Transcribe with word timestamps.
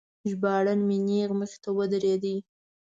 ژباړن 0.29 0.79
مې 0.87 0.97
نیغ 1.07 1.29
مخې 1.39 1.57
ته 1.63 1.69
ودرید. 1.77 2.23